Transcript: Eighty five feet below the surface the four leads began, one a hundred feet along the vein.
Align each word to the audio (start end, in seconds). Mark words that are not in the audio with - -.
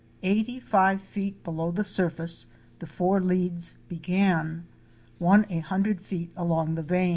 Eighty 0.23 0.59
five 0.59 0.99
feet 0.99 1.43
below 1.43 1.69
the 1.69 1.83
surface 1.83 2.47
the 2.79 2.87
four 2.87 3.21
leads 3.21 3.75
began, 3.87 4.65
one 5.19 5.45
a 5.47 5.59
hundred 5.59 6.01
feet 6.01 6.31
along 6.35 6.73
the 6.73 6.81
vein. 6.81 7.09